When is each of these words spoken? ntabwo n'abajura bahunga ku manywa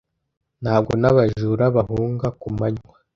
ntabwo 0.63 0.91
n'abajura 1.01 1.65
bahunga 1.75 2.27
ku 2.39 2.47
manywa 2.57 2.95